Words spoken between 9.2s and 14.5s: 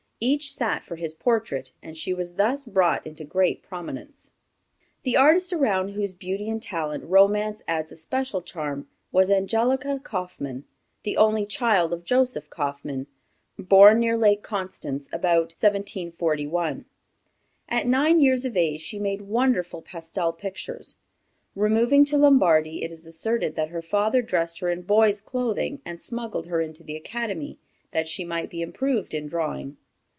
Angelica Kauffman, the only child of Joseph Kauffman, born near Lake